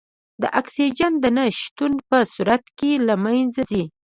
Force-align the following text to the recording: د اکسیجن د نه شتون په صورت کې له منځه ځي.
د 0.41 0.43
اکسیجن 0.59 1.13
د 1.23 1.25
نه 1.37 1.45
شتون 1.59 1.93
په 2.09 2.17
صورت 2.33 2.63
کې 2.77 2.91
له 3.07 3.15
منځه 3.23 3.61
ځي. 3.71 3.83